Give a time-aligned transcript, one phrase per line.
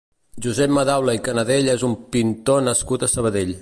[0.45, 3.59] Josep Madaula i Canadell és un pintor nascut a Sabadell.